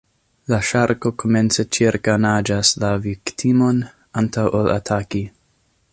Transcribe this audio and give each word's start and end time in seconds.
La 0.51 0.57
ŝarko 0.69 1.11
komence 1.23 1.65
ĉirkaŭnaĝas 1.77 2.73
la 2.85 2.91
viktimon, 3.05 3.85
antaŭ 4.23 4.51
ol 4.61 4.77
ataki. 4.81 5.27